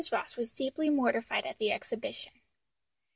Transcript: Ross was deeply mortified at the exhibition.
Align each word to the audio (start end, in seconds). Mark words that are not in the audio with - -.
Ross 0.11 0.35
was 0.35 0.51
deeply 0.51 0.89
mortified 0.89 1.45
at 1.45 1.59
the 1.59 1.71
exhibition. 1.71 2.33